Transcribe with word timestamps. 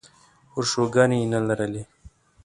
ورشوګانې 0.55 1.17
یې 1.21 1.27
نه 1.33 1.39
لرلې. 1.47 1.83